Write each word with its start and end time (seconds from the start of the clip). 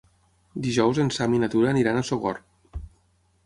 Dijous 0.67 1.01
en 1.03 1.11
Sam 1.19 1.37
i 1.39 1.41
na 1.45 1.49
Tura 1.57 1.71
aniran 1.75 1.99
a 1.99 2.05
Sogorb. 2.11 2.83